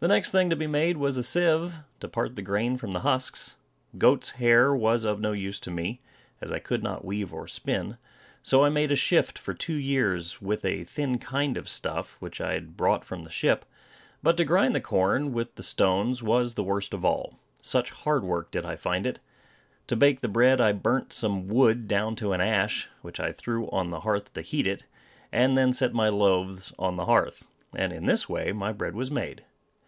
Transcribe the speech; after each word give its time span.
The 0.00 0.08
next 0.08 0.32
thing 0.32 0.50
to 0.50 0.56
be 0.56 0.66
made 0.66 0.96
was 0.96 1.16
a 1.16 1.22
sieve, 1.22 1.76
to 2.00 2.08
part 2.08 2.34
the 2.34 2.42
grain 2.42 2.76
from 2.78 2.90
the 2.90 3.00
husks. 3.00 3.54
Goat's 3.96 4.30
hair 4.32 4.74
was 4.74 5.04
of 5.04 5.20
no 5.20 5.30
use 5.30 5.60
to 5.60 5.70
me, 5.70 6.00
as 6.40 6.50
I 6.50 6.58
could 6.58 6.82
not 6.82 7.04
weave 7.04 7.32
or 7.32 7.46
spin; 7.46 7.96
so 8.42 8.64
I 8.64 8.70
made 8.70 8.90
a 8.90 8.96
shift 8.96 9.38
for 9.38 9.54
two 9.54 9.76
years 9.76 10.42
with 10.42 10.64
a 10.64 10.82
thin 10.82 11.18
kind 11.20 11.56
of 11.56 11.68
stuff, 11.68 12.16
which 12.18 12.40
I 12.40 12.54
had 12.54 12.76
brought 12.76 13.04
from 13.04 13.22
the 13.22 13.30
ship. 13.30 13.64
But 14.20 14.36
to 14.38 14.44
grind 14.44 14.74
the 14.74 14.80
corn 14.80 15.32
with 15.32 15.54
the 15.54 15.62
stones 15.62 16.24
was 16.24 16.54
the 16.56 16.64
worst 16.64 16.92
of 16.92 17.04
all, 17.04 17.38
such 17.62 17.92
hard 17.92 18.24
work 18.24 18.50
did 18.50 18.66
I 18.66 18.74
find 18.74 19.06
it. 19.06 19.20
To 19.86 19.94
bake 19.94 20.22
the 20.22 20.28
bread 20.28 20.60
I 20.60 20.72
burnt 20.72 21.12
some 21.12 21.46
wood 21.46 21.86
down 21.86 22.16
to 22.16 22.32
an 22.32 22.40
ash, 22.40 22.88
which 23.02 23.20
I 23.20 23.30
threw 23.30 23.70
on 23.70 23.90
the 23.90 24.00
hearth 24.00 24.34
to 24.34 24.42
heat 24.42 24.66
it, 24.66 24.86
and 25.30 25.56
then 25.56 25.72
set 25.72 25.94
my 25.94 26.08
loaves 26.08 26.72
on 26.80 26.96
the 26.96 27.06
hearth, 27.06 27.44
and 27.76 27.92
in 27.92 28.06
this 28.06 28.28
way 28.28 28.50
my 28.50 28.72
bread 28.72 28.96
was 28.96 29.08
made. 29.12 29.44